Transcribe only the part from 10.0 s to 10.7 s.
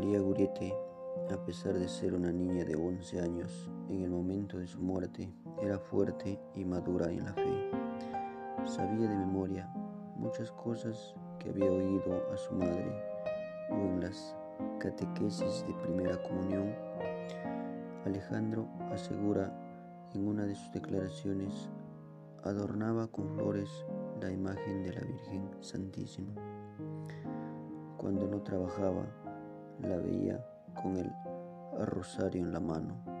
muchas